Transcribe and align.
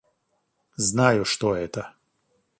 Знаю 0.77 1.25
что 1.25 1.53
это. 1.55 1.93